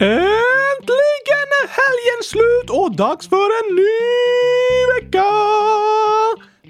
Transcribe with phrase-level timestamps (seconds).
[0.00, 5.24] Äntligen är helgen slut och dags för en ny vecka!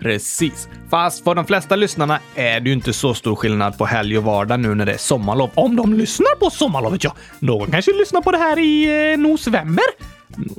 [0.01, 0.69] Precis.
[0.91, 4.25] Fast för de flesta lyssnarna är det ju inte så stor skillnad på helg och
[4.25, 5.51] vardag nu när det är sommarlov.
[5.55, 7.15] Om de lyssnar på sommarlovet, ja.
[7.39, 9.85] Någon kanske lyssnar på det här i eh, november?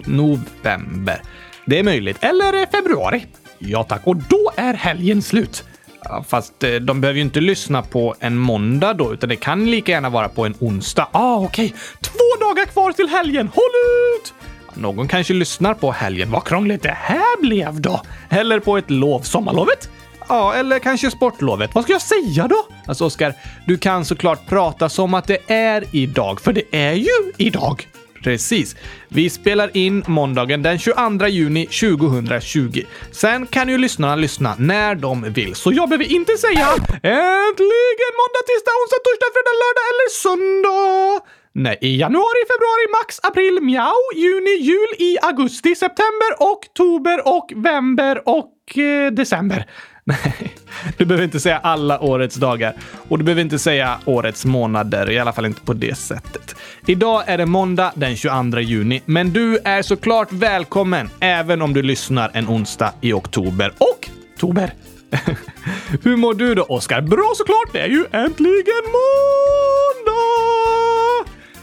[0.05, 1.21] November.
[1.65, 2.17] Det är möjligt.
[2.23, 3.25] Eller eh, februari.
[3.59, 5.63] Ja tack, och då är helgen slut.
[6.03, 9.71] Ja, fast eh, de behöver ju inte lyssna på en måndag då, utan det kan
[9.71, 11.07] lika gärna vara på en onsdag.
[11.11, 11.65] Ah, okej.
[11.65, 11.77] Okay.
[12.01, 13.49] Två dagar kvar till helgen.
[13.53, 13.71] Håll
[14.15, 14.33] ut!
[14.73, 16.31] Någon kanske lyssnar på helgen.
[16.31, 18.01] Vad krångligt det här blev då!
[18.29, 19.89] Eller på ett lov, sommarlovet?
[20.29, 21.75] Ja, eller kanske sportlovet.
[21.75, 22.65] Vad ska jag säga då?
[22.85, 23.33] Alltså, Oskar,
[23.65, 27.87] du kan såklart prata som att det är idag, för det är ju idag.
[28.23, 28.75] Precis.
[29.07, 32.81] Vi spelar in måndagen den 22 juni 2020.
[33.11, 36.67] Sen kan ju lyssnarna lyssna när de vill, så jag behöver inte säga
[37.03, 41.25] äntligen måndag, tisdag, onsdag, torsdag, fredag, lördag eller söndag.
[41.53, 48.21] Nej, i januari, februari, max, april, mjau, juni, jul, i augusti, september, oktober och november
[48.25, 49.65] och eh, december.
[50.09, 50.55] Nej,
[50.97, 52.73] du behöver inte säga alla årets dagar
[53.07, 56.55] och du behöver inte säga årets månader, i alla fall inte på det sättet.
[56.85, 61.81] Idag är det måndag den 22 juni, men du är såklart välkommen även om du
[61.81, 64.73] lyssnar en onsdag i oktober och oktober.
[66.03, 67.01] Hur mår du då, Oskar?
[67.01, 67.73] Bra såklart!
[67.73, 70.19] Det är ju äntligen måndag!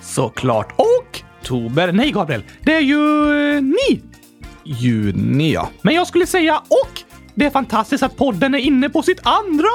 [0.00, 0.72] Såklart.
[0.76, 1.92] Och oktober.
[1.92, 2.42] Nej, Gabriel.
[2.62, 2.96] Det är ju
[3.56, 4.02] eh, ni.
[4.64, 5.70] Juni, ja.
[5.82, 7.02] Men jag skulle säga och
[7.36, 9.68] det är fantastiskt att podden är inne på sitt andra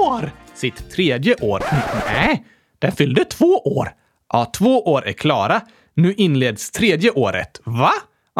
[0.00, 0.30] år!
[0.54, 1.62] Sitt tredje år.
[2.06, 2.44] Nej,
[2.78, 3.88] den fyllde två år.
[4.32, 5.60] Ja, två år är klara.
[5.94, 7.60] Nu inleds tredje året.
[7.64, 7.92] Va?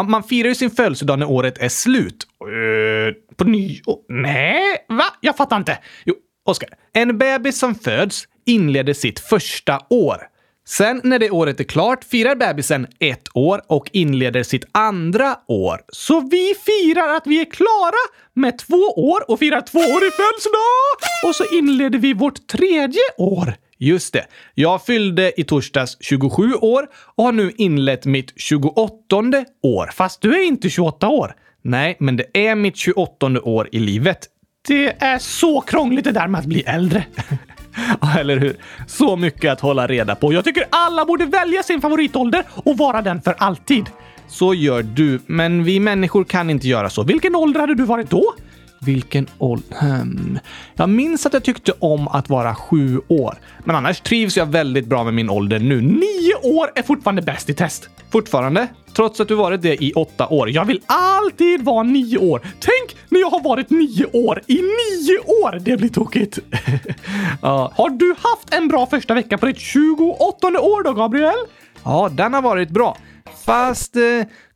[0.08, 2.26] Man firar ju sin födelsedag när året är slut.
[2.44, 3.98] Uh, på nyår?
[4.08, 5.04] Nej, va?
[5.20, 5.78] Jag fattar inte.
[6.04, 6.68] Jo, Oskar.
[6.92, 10.16] En bebis som föds inleder sitt första år.
[10.70, 15.80] Sen när det året är klart firar bebisen ett år och inleder sitt andra år.
[15.88, 18.02] Så vi firar att vi är klara
[18.34, 21.26] med två år och firar två år i födelsedag!
[21.26, 23.54] Och så inleder vi vårt tredje år.
[23.78, 24.26] Just det.
[24.54, 29.90] Jag fyllde i torsdags 27 år och har nu inlett mitt 28 år.
[29.94, 31.34] Fast du är inte 28 år.
[31.62, 34.26] Nej, men det är mitt 28 år i livet.
[34.68, 37.06] Det är så krångligt det där med att bli äldre.
[38.00, 38.56] Ja, eller hur?
[38.86, 40.32] Så mycket att hålla reda på.
[40.32, 43.86] Jag tycker alla borde välja sin favoritålder och vara den för alltid.
[44.28, 47.02] Så gör du, men vi människor kan inte göra så.
[47.02, 48.34] Vilken ålder hade du varit då?
[48.80, 50.40] Vilken ålder?
[50.74, 53.38] Jag minns att jag tyckte om att vara sju år.
[53.64, 55.80] Men annars trivs jag väldigt bra med min ålder nu.
[55.80, 57.88] Nio år är fortfarande bäst i test.
[58.12, 58.68] Fortfarande?
[58.92, 60.50] Trots att du varit det i åtta år.
[60.50, 62.40] Jag vill alltid vara nio år.
[62.40, 65.58] Tänk när jag har varit nio år i nio år!
[65.60, 66.38] Det blir tokigt.
[67.42, 67.72] ja.
[67.74, 71.38] Har du haft en bra första vecka på ditt 28 år då, Gabriel?
[71.84, 72.96] Ja, den har varit bra.
[73.44, 74.02] Fast eh,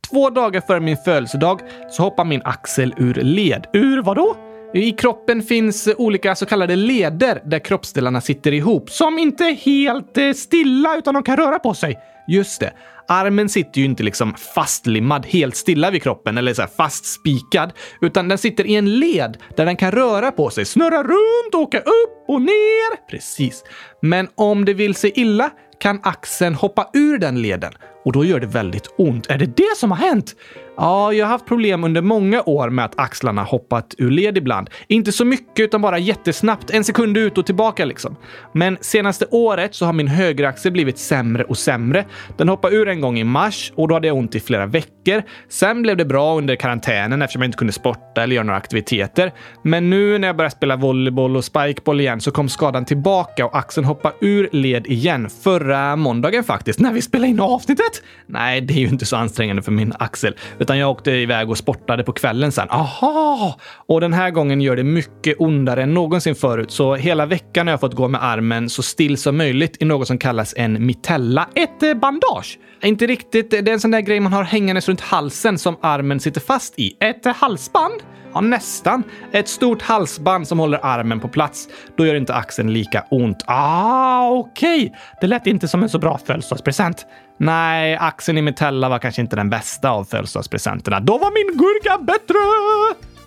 [0.09, 3.67] två dagar före min födelsedag så hoppar min axel ur led.
[3.73, 4.35] Ur vadå?
[4.73, 10.17] I kroppen finns olika så kallade leder där kroppsdelarna sitter ihop, som inte är helt
[10.17, 11.99] eh, stilla utan de kan röra på sig.
[12.27, 12.73] Just det.
[13.07, 18.27] Armen sitter ju inte liksom fastlimmad helt stilla vid kroppen eller så här fastspikad, utan
[18.27, 22.25] den sitter i en led där den kan röra på sig, snurra runt, åka upp
[22.27, 23.07] och ner.
[23.09, 23.63] Precis.
[24.01, 27.73] Men om det vill sig illa kan axeln hoppa ur den leden
[28.05, 29.27] och då gör det väldigt ont.
[29.27, 30.35] Är det det som har hänt?
[30.77, 34.69] Ja, jag har haft problem under många år med att axlarna hoppat ur led ibland.
[34.87, 36.69] Inte så mycket, utan bara jättesnabbt.
[36.69, 38.15] En sekund ut och tillbaka liksom.
[38.53, 42.05] Men senaste året så har min högeraxel blivit sämre och sämre.
[42.37, 45.23] Den hoppade ur en gång i mars och då hade jag ont i flera veckor.
[45.49, 49.33] Sen blev det bra under karantänen eftersom jag inte kunde sporta eller göra några aktiviteter.
[49.61, 53.57] Men nu när jag började spela volleyboll och spikeball igen så kom skadan tillbaka och
[53.57, 55.29] axeln hoppade ur led igen.
[55.43, 58.03] Förra måndagen faktiskt, när vi spelade in avsnittet.
[58.27, 61.57] Nej, det är ju inte så ansträngande för min axel utan jag åkte iväg och
[61.57, 62.69] sportade på kvällen sen.
[62.69, 63.59] Aha!
[63.87, 67.73] Och den här gången gör det mycket ondare än någonsin förut, så hela veckan har
[67.73, 71.49] jag fått gå med armen så still som möjligt i något som kallas en mitella,
[71.55, 72.59] ett eh, bandage.
[72.83, 76.19] Inte riktigt, det är en sån där grej man har hängandes runt halsen som armen
[76.19, 76.97] sitter fast i.
[76.99, 78.01] Ett eh, halsband?
[78.35, 79.03] Ja, nästan.
[79.31, 81.67] Ett stort halsband som håller armen på plats.
[81.97, 83.43] Då gör inte axeln lika ont.
[83.45, 84.85] Ah, okej.
[84.85, 84.99] Okay.
[85.21, 87.05] Det lät inte som en så bra födelsedagspresent.
[87.37, 90.99] Nej, axeln i metella var kanske inte den bästa av födelsedagspresenterna.
[90.99, 92.35] Då var min gurka bättre!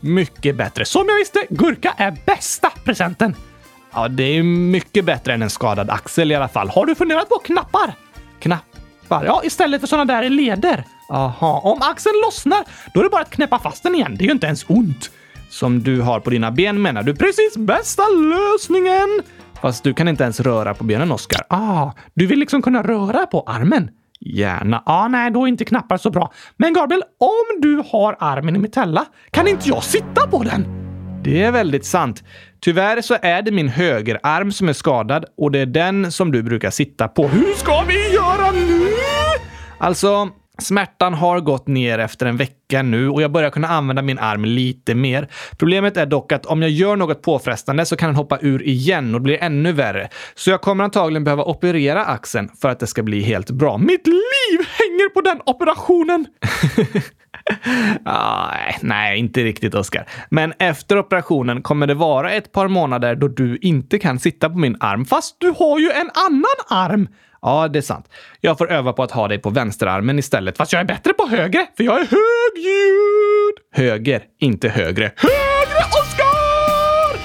[0.01, 0.85] Mycket bättre.
[0.85, 3.37] Som jag visste, gurka är bästa presenten.
[3.93, 6.69] Ja, det är mycket bättre än en skadad axel i alla fall.
[6.69, 7.93] Har du funderat på knappar?
[8.41, 9.25] Knappar?
[9.25, 10.85] Ja, istället för såna där leder.
[11.11, 12.65] Aha, om axeln lossnar,
[12.95, 14.17] då är det bara att knäppa fast den igen.
[14.19, 15.11] Det är ju inte ens ont.
[15.51, 17.15] Som du har på dina ben menar du?
[17.15, 19.23] Precis bästa lösningen!
[19.63, 21.41] Fast du kan inte ens röra på benen, Oskar.
[21.49, 23.91] Ah, du vill liksom kunna röra på armen?
[24.21, 24.83] Gärna.
[24.87, 26.33] Ah, nej, då är inte knappar så bra.
[26.57, 30.67] Men Gabriel, om du har armen i mitella, kan inte jag sitta på den?
[31.25, 32.25] Det är väldigt sant.
[32.61, 36.43] Tyvärr så är det min högerarm som är skadad och det är den som du
[36.43, 37.29] brukar sitta på.
[37.29, 38.87] Hur ska vi göra nu?
[39.79, 40.29] Alltså,
[40.63, 44.45] Smärtan har gått ner efter en vecka nu och jag börjar kunna använda min arm
[44.45, 45.29] lite mer.
[45.59, 49.15] Problemet är dock att om jag gör något påfrestande så kan den hoppa ur igen
[49.15, 50.09] och bli blir ännu värre.
[50.35, 53.79] Så jag kommer antagligen behöva operera axeln för att det ska bli helt bra.
[53.79, 56.27] Mitt liv hänger på den operationen!
[58.05, 60.09] ah, nej, inte riktigt Oskar.
[60.31, 64.59] Men efter operationen kommer det vara ett par månader då du inte kan sitta på
[64.59, 67.09] min arm, fast du har ju en annan arm!
[67.43, 68.09] Ja, det är sant.
[68.41, 71.27] Jag får öva på att ha dig på vänsterarmen istället, fast jag är bättre på
[71.27, 73.55] höger, för jag är högljudd!
[73.73, 75.13] Höger, inte högre.
[75.17, 77.19] Högre, Oskar!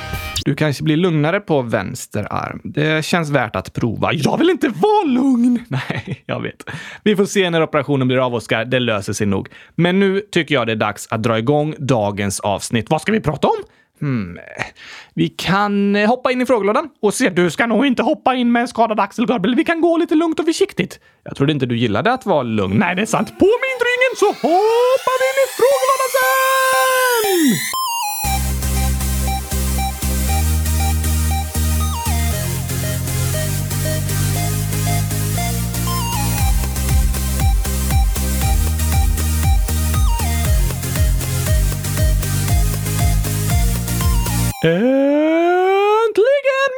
[0.45, 2.61] Du kanske blir lugnare på vänster arm.
[2.63, 4.13] Det känns värt att prova.
[4.13, 5.65] Jag vill inte vara lugn!
[5.67, 6.69] Nej, jag vet.
[7.03, 8.65] Vi får se när operationen blir av, Oskar.
[8.65, 9.49] Det löser sig nog.
[9.75, 12.89] Men nu tycker jag det är dags att dra igång dagens avsnitt.
[12.89, 13.63] Vad ska vi prata om?
[14.03, 14.39] Hmm.
[15.13, 17.29] Vi kan eh, hoppa in i frågelådan och se.
[17.29, 19.55] Du ska nog inte hoppa in med en skadad axel, Gabriel.
[19.55, 20.99] Vi kan gå lite lugnt och försiktigt.
[21.23, 22.79] Jag trodde inte du gillade att vara lugn.
[22.79, 23.27] Nej, det är sant.
[23.27, 27.72] På myntringen så hoppar vi in i frågelådan sen!
[44.65, 44.81] Äntligen!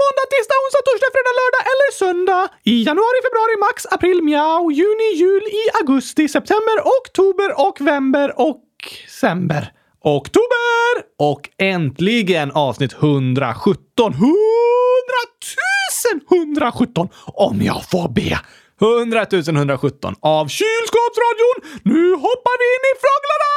[0.02, 2.44] Måndag, tisdag, onsdag, torsdag, fredag, lördag eller söndag.
[2.64, 8.66] I januari, februari, max, april, mjau, juni, jul, i augusti, september, oktober, och november och
[9.22, 9.72] sember.
[10.04, 10.92] Oktober!
[11.20, 14.14] Och äntligen avsnitt 117.
[14.14, 14.32] 100
[16.32, 18.40] 117 om jag får be.
[18.82, 21.58] 100 117 av Kylskåpsradion.
[21.84, 23.52] Nu hoppar vi in i frågorna!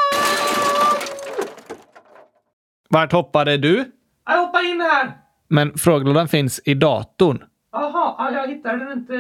[2.89, 3.98] Vart hoppade du?
[4.29, 5.13] Jag hoppar in här!
[5.49, 7.43] Men frågelådan finns i datorn.
[7.73, 9.13] Jaha, jag hittade den inte.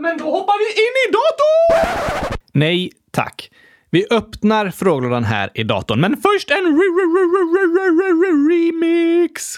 [0.00, 2.38] Men då hoppar vi in i datorn!
[2.52, 3.50] Nej, tack.
[3.90, 6.64] Vi öppnar frågelådan här i datorn, men först en
[8.48, 9.56] remix!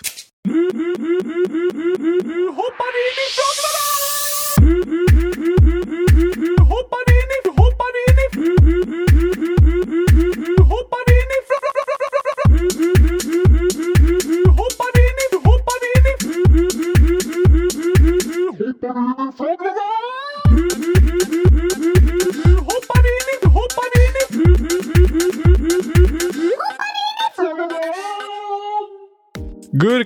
[2.57, 5.16] Hoppar in i frågelådan!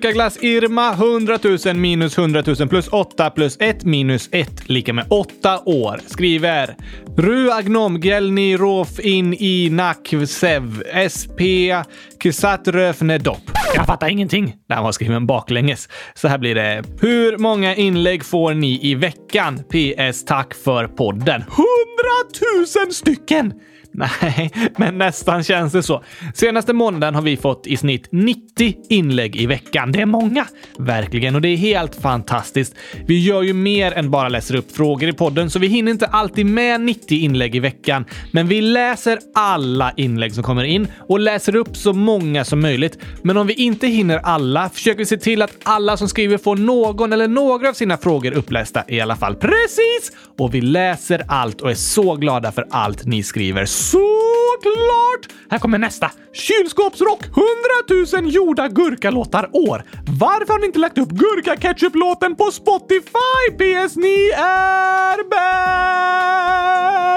[0.00, 5.06] Gurkaglass Irma 100 000 minus 100 000 plus 8 plus 1 minus 1 lika med
[5.10, 6.00] 8 år.
[6.06, 6.76] Skriver
[7.16, 10.82] Ru agnom gelni rof in i nakvsev
[11.16, 11.40] sp
[12.22, 13.50] kusat röfne dopp.
[13.74, 14.56] Jag fattar ingenting.
[14.68, 15.88] Den var skriven baklänges.
[16.14, 16.84] Så här blir det.
[17.00, 19.58] Hur många inlägg får ni i veckan?
[19.58, 20.24] PS.
[20.24, 21.40] Tack för podden.
[21.40, 21.46] 100
[22.84, 23.52] 000 stycken!
[23.92, 26.04] Nej, men nästan känns det så.
[26.34, 29.92] Senaste månaden har vi fått i snitt 90 inlägg i veckan.
[29.92, 30.46] Det är många,
[30.78, 32.74] verkligen, och det är helt fantastiskt.
[33.06, 36.06] Vi gör ju mer än bara läser upp frågor i podden, så vi hinner inte
[36.06, 38.04] alltid med 90 inlägg i veckan.
[38.30, 42.98] Men vi läser alla inlägg som kommer in och läser upp så många som möjligt.
[43.22, 46.56] Men om vi inte hinner alla försöker vi se till att alla som skriver får
[46.56, 49.34] någon eller några av sina frågor upplästa i alla fall.
[49.34, 50.12] Precis!
[50.38, 53.64] Och vi läser allt och är så glada för allt ni skriver.
[53.90, 55.32] Såklart!
[55.50, 56.10] Här kommer nästa.
[56.32, 59.84] Kylskåpsrock 100 000 gjorda gurkalåtar år.
[60.20, 63.50] Varför har ni inte lagt upp gurka-ketchup-låten på Spotify?
[63.58, 63.96] PS.
[63.96, 65.16] Ni är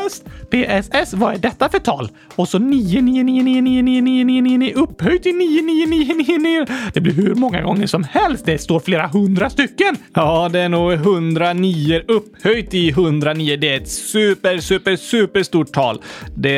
[0.03, 0.23] bäst!
[0.53, 2.09] PSS, vad är detta för tal?
[2.35, 6.65] Och så 9, 9, 9, 9, 9, 9, 9, 9, 9, 9 upphöjt till 9999.
[6.93, 8.45] Det blir hur många gånger som helst.
[8.45, 9.95] Det står flera hundra stycken.
[10.13, 13.57] Ja, det är nog 109 upphöjt i 109.
[13.57, 16.01] Det är ett super, super, super stort tal.
[16.35, 16.53] Det,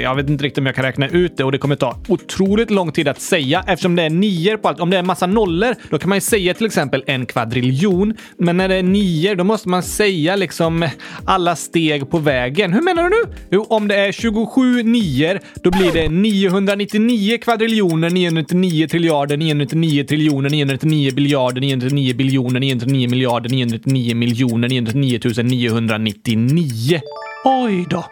[0.00, 2.70] jag vet inte riktigt om jag kan räkna ut det och det kommer ta otroligt
[2.70, 4.80] lång tid att säga eftersom det är nior på allt.
[4.80, 8.14] Om det är en massa nollor, då kan man ju säga till exempel en kvadriljon.
[8.36, 10.88] Men när det är nior, då måste man säga liksom
[11.24, 12.72] alla steg på vägen.
[12.72, 13.39] Hur menar du nu?
[13.50, 20.50] Jo, om det är 27 nior, då blir det 999 kvadriljoner, 999 triljarder, 999 triljoner,
[20.50, 27.00] 999 biljarder, 999 biljoner, 999 miljarder, 999 miljoner, 999 999.
[27.44, 28.04] Oj då!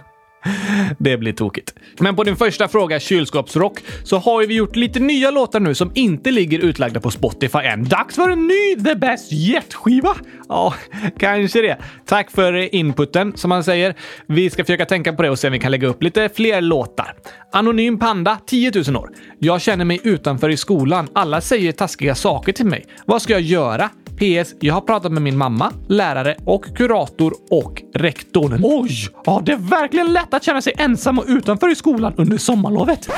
[0.98, 1.74] Det blir tokigt.
[1.98, 5.92] Men på din första fråga, kylskåpsrock, så har vi gjort lite nya låtar nu som
[5.94, 7.84] inte ligger utlagda på Spotify än.
[7.84, 10.16] Dags för en ny The Best Jet-skiva!
[10.48, 10.74] Ja,
[11.18, 11.78] kanske det.
[12.06, 13.94] Tack för inputen, som man säger.
[14.26, 16.60] Vi ska försöka tänka på det och se om vi kan lägga upp lite fler
[16.60, 17.14] låtar.
[17.52, 19.10] Anonym Panda, 10 000 år.
[19.38, 21.08] Jag känner mig utanför i skolan.
[21.12, 22.86] Alla säger taskiga saker till mig.
[23.06, 23.90] Vad ska jag göra?
[24.20, 24.54] PS.
[24.60, 28.60] Jag har pratat med min mamma, lärare och kurator och rektorn.
[28.62, 28.90] Oj!
[29.24, 33.10] Ja, det är verkligen lätt att känna sig ensam och utanför i skolan under sommarlovet.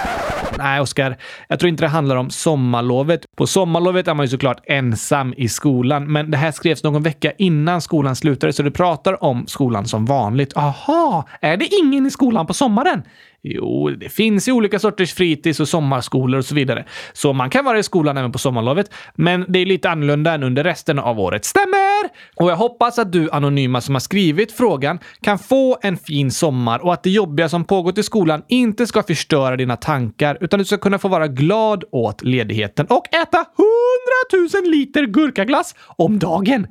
[0.58, 1.16] Nej, Oskar.
[1.48, 3.26] Jag tror inte det handlar om sommarlovet.
[3.36, 7.32] På sommarlovet är man ju såklart ensam i skolan, men det här skrevs någon vecka
[7.38, 10.56] innan skolan slutade, så du pratar om skolan som vanligt.
[10.56, 13.02] Aha, är det ingen i skolan på sommaren?
[13.44, 16.84] Jo, det finns ju olika sorters fritids och sommarskolor och så vidare.
[17.12, 20.42] Så man kan vara i skolan även på sommarlovet, men det är lite annorlunda än
[20.42, 21.44] under resten av året.
[21.44, 22.10] Stämmer!
[22.36, 26.78] Och jag hoppas att du anonyma som har skrivit frågan kan få en fin sommar
[26.78, 30.64] och att det jobbiga som pågått i skolan inte ska förstöra dina tankar, utan du
[30.64, 36.66] ska kunna få vara glad åt ledigheten och äta hundratusen liter gurkaglass om dagen.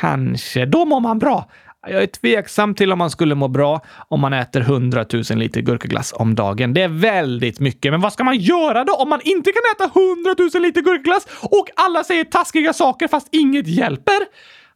[0.00, 0.66] Kanske.
[0.66, 1.50] Då mår man bra.
[1.88, 5.60] Jag är tveksam till om man skulle må bra om man äter 100 000 liter
[5.60, 6.74] gurkaglass om dagen.
[6.74, 10.00] Det är väldigt mycket, men vad ska man göra då om man inte kan äta
[10.00, 14.18] 100 000 liter gurkaglass och alla säger taskiga saker fast inget hjälper?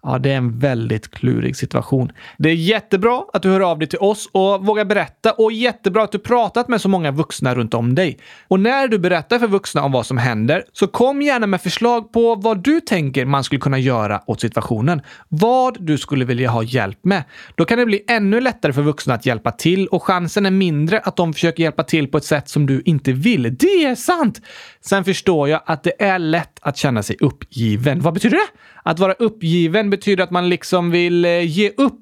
[0.02, 2.12] Ja, det är en väldigt klurig situation.
[2.38, 6.02] Det är jättebra att du hör av dig till oss och vågar berätta och jättebra
[6.02, 8.18] att du pratat med så många vuxna runt om dig.
[8.48, 12.12] Och när du berättar för vuxna om vad som händer, så kom gärna med förslag
[12.12, 15.02] på vad du tänker man skulle kunna göra åt situationen.
[15.28, 17.24] Vad du skulle vilja ha hjälp med.
[17.54, 20.98] Då kan det bli ännu lättare för vuxna att hjälpa till och chansen är mindre
[20.98, 23.56] att de försöker hjälpa till på ett sätt som du inte vill.
[23.56, 24.40] Det är sant!
[24.80, 28.00] Sen förstår jag att det är lätt att känna sig uppgiven.
[28.00, 28.60] Vad betyder det?
[28.82, 32.00] Att vara uppgiven betyder att man liksom vill eh, ge upp.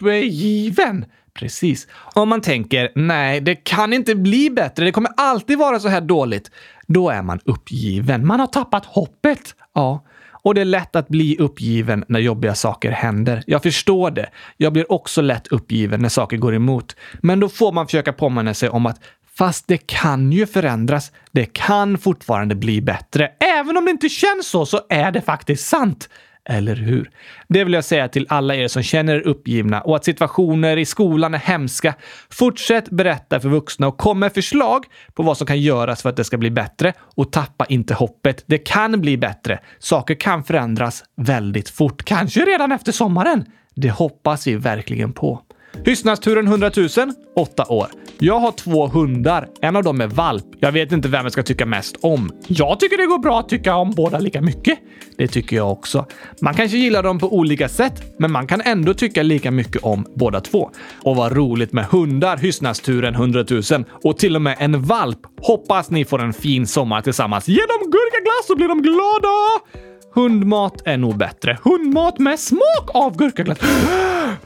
[0.00, 1.04] Uppgiven!
[1.34, 1.88] Precis.
[2.14, 6.00] Om man tänker nej, det kan inte bli bättre, det kommer alltid vara så här
[6.00, 6.50] dåligt.
[6.86, 8.26] Då är man uppgiven.
[8.26, 9.54] Man har tappat hoppet.
[9.74, 10.04] Ja.
[10.42, 13.42] Och det är lätt att bli uppgiven när jobbiga saker händer.
[13.46, 14.30] Jag förstår det.
[14.56, 16.96] Jag blir också lätt uppgiven när saker går emot.
[17.20, 19.00] Men då får man försöka påminna sig om att
[19.38, 21.12] Fast det kan ju förändras.
[21.32, 23.30] Det kan fortfarande bli bättre.
[23.58, 26.08] Även om det inte känns så, så är det faktiskt sant.
[26.50, 27.10] Eller hur?
[27.48, 30.84] Det vill jag säga till alla er som känner er uppgivna och att situationer i
[30.84, 31.94] skolan är hemska.
[32.30, 36.16] Fortsätt berätta för vuxna och kom med förslag på vad som kan göras för att
[36.16, 36.92] det ska bli bättre.
[36.98, 38.44] Och tappa inte hoppet.
[38.46, 39.58] Det kan bli bättre.
[39.78, 42.04] Saker kan förändras väldigt fort.
[42.04, 43.44] Kanske redan efter sommaren.
[43.74, 45.42] Det hoppas vi verkligen på.
[45.84, 46.88] Hyssnadsturen 100 000,
[47.36, 47.86] 8 år.
[48.22, 49.48] Jag har två hundar.
[49.60, 50.44] En av dem är valp.
[50.58, 52.30] Jag vet inte vem jag ska tycka mest om.
[52.46, 54.78] Jag tycker det går bra att tycka om båda lika mycket.
[55.16, 56.06] Det tycker jag också.
[56.40, 60.06] Man kanske gillar dem på olika sätt, men man kan ändå tycka lika mycket om
[60.14, 60.70] båda två.
[61.02, 63.62] Och vad roligt med hundar, Hyssnasturen 100 000
[64.04, 65.18] och till och med en valp.
[65.42, 67.48] Hoppas ni får en fin sommar tillsammans.
[67.48, 69.89] Ge dem gurkaglass så blir de glada!
[70.14, 71.58] Hundmat är nog bättre.
[71.62, 73.58] Hundmat med smak av gurkaglass.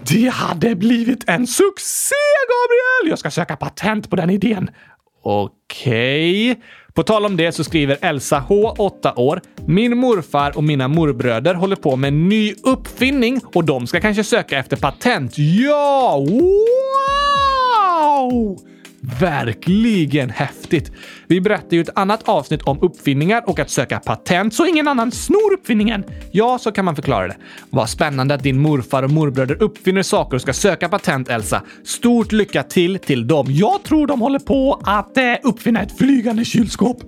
[0.03, 2.15] Det hade blivit en succé,
[2.49, 3.11] Gabriel!
[3.11, 4.71] Jag ska söka patent på den idén.
[5.23, 6.51] Okej.
[6.51, 6.63] Okay.
[6.95, 9.41] På tal om det så skriver Elsa H, 8 år.
[9.67, 14.25] Min morfar och mina morbröder håller på med en ny uppfinning och de ska kanske
[14.25, 15.39] söka efter patent.
[15.39, 16.19] Ja!
[18.19, 18.59] Wow!
[19.21, 20.93] Verkligen häftigt!
[21.27, 25.13] Vi berättar ju ett annat avsnitt om uppfinningar och att söka patent så ingen annan
[25.13, 26.05] snor uppfinningen.
[26.33, 27.37] Ja, så kan man förklara det.
[27.71, 31.63] Vad spännande att din morfar och morbröder uppfinner saker och ska söka patent, Elsa.
[31.85, 33.47] Stort lycka till till dem.
[33.49, 36.99] Jag tror de håller på att eh, uppfinna ett flygande kylskåp.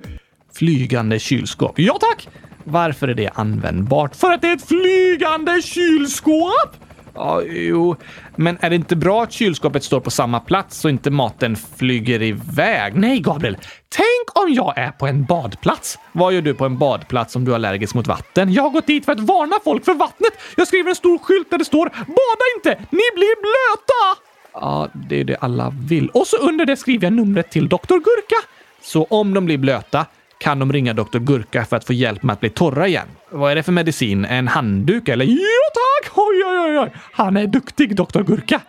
[0.54, 1.78] Flygande kylskåp?
[1.78, 2.28] Ja, tack!
[2.64, 4.16] Varför är det användbart?
[4.16, 6.85] För att det är ett flygande kylskåp!
[7.16, 7.96] Ja, jo,
[8.36, 12.22] men är det inte bra att kylskåpet står på samma plats så inte maten flyger
[12.22, 12.96] iväg?
[12.96, 13.56] Nej, Gabriel.
[13.88, 15.98] Tänk om jag är på en badplats.
[16.12, 18.52] Vad gör du på en badplats om du är allergisk mot vatten?
[18.52, 20.32] Jag har gått dit för att varna folk för vattnet.
[20.56, 22.84] Jag skriver en stor skylt där det står “Bada inte!
[22.90, 26.08] Ni blir blöta!” Ja, det är det alla vill.
[26.08, 27.76] Och så under det skriver jag numret till Dr.
[27.88, 28.46] Gurka.
[28.82, 30.06] Så om de blir blöta
[30.38, 31.18] kan de ringa Dr.
[31.18, 33.08] Gurka för att få hjälp med att bli torra igen.
[33.30, 34.24] Vad är det för medicin?
[34.24, 35.24] En handduk eller?
[35.24, 36.12] Ja tack!
[36.18, 36.92] Oj, oj, oj!
[37.12, 38.22] Han är duktig, Dr.
[38.22, 38.60] Gurka.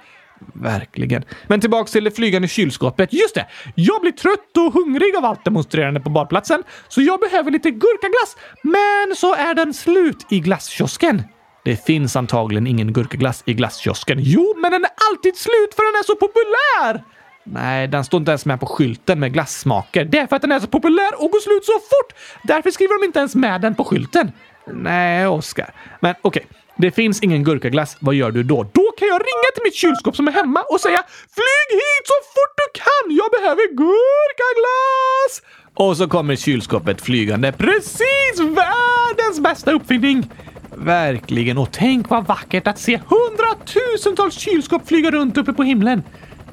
[0.53, 1.23] Verkligen.
[1.47, 3.13] Men tillbaks till det flygande kylskåpet.
[3.13, 3.45] Just det!
[3.75, 8.37] Jag blir trött och hungrig av allt demonstrerande på badplatsen, så jag behöver lite gurkaglass.
[8.63, 11.23] Men så är den slut i glasskiosken.
[11.65, 14.17] Det finns antagligen ingen gurkaglass i glasskiosken.
[14.21, 17.16] Jo, men den är alltid slut för den är så populär!
[17.51, 20.05] Nej, den står inte ens med på skylten med glassmaker.
[20.05, 22.13] Det är för att den är så populär och går slut så fort!
[22.43, 24.31] Därför skriver de inte ens med den på skylten.
[24.73, 25.73] Nej, Oskar.
[25.99, 26.45] Men okej.
[26.49, 26.57] Okay.
[26.79, 27.97] Det finns ingen gurkaglass.
[27.99, 28.63] Vad gör du då?
[28.73, 31.03] Då kan jag ringa till mitt kylskåp som är hemma och säga
[31.35, 33.15] “Flyg hit så fort du kan!
[33.17, 35.41] Jag behöver gurkaglass!”
[35.73, 37.51] Och så kommer kylskåpet flygande.
[37.51, 38.39] Precis!
[38.39, 40.29] Världens bästa uppfinning!
[40.75, 41.57] Verkligen.
[41.57, 46.03] Och tänk vad vackert att se hundratusentals kylskåp flyga runt uppe på himlen.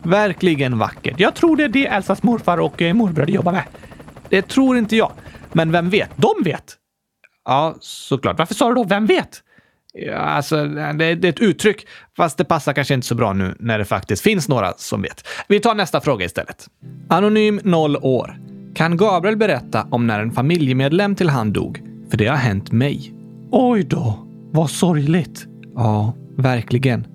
[0.05, 1.21] Verkligen vackert.
[1.21, 3.65] Jag tror det är det Elsas morfar och eh, morbröder jobbar med.
[4.29, 5.13] Det tror inte jag.
[5.53, 6.11] Men vem vet?
[6.17, 6.77] De vet!
[7.45, 8.39] Ja, såklart.
[8.39, 9.43] Varför sa du då “vem vet”?
[9.93, 13.55] Ja, alltså, det, det är ett uttryck, fast det passar kanske inte så bra nu
[13.59, 15.29] när det faktiskt finns några som vet.
[15.49, 16.67] Vi tar nästa fråga istället.
[17.09, 18.39] Anonym 0 år.
[18.75, 21.83] Kan Gabriel berätta om när en familjemedlem till han dog?
[22.11, 23.15] För det har hänt mig.
[23.51, 25.47] Oj då, vad sorgligt.
[25.75, 27.07] Ja, verkligen.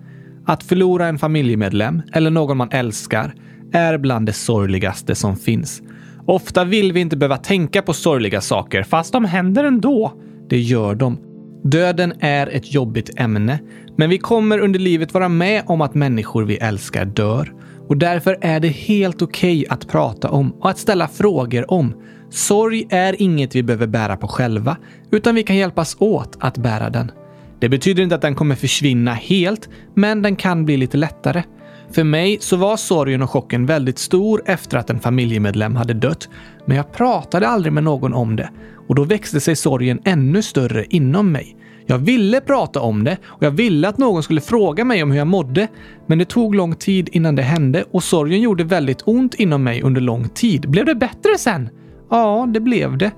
[0.49, 3.33] Att förlora en familjemedlem eller någon man älskar
[3.73, 5.81] är bland det sorgligaste som finns.
[6.25, 10.13] Ofta vill vi inte behöva tänka på sorgliga saker, fast de händer ändå.
[10.49, 11.17] Det gör de.
[11.63, 13.59] Döden är ett jobbigt ämne,
[13.97, 17.53] men vi kommer under livet vara med om att människor vi älskar dör.
[17.87, 21.93] Och därför är det helt okej okay att prata om och att ställa frågor om.
[22.29, 24.77] Sorg är inget vi behöver bära på själva,
[25.11, 27.11] utan vi kan hjälpas åt att bära den.
[27.59, 31.43] Det betyder inte att den kommer försvinna helt, men den kan bli lite lättare.
[31.91, 36.29] För mig så var sorgen och chocken väldigt stor efter att en familjemedlem hade dött,
[36.65, 38.49] men jag pratade aldrig med någon om det
[38.87, 41.55] och då växte sig sorgen ännu större inom mig.
[41.85, 45.17] Jag ville prata om det och jag ville att någon skulle fråga mig om hur
[45.17, 45.67] jag mådde,
[46.07, 49.81] men det tog lång tid innan det hände och sorgen gjorde väldigt ont inom mig
[49.81, 50.69] under lång tid.
[50.69, 51.69] Blev det bättre sen?
[52.09, 53.11] Ja, det blev det.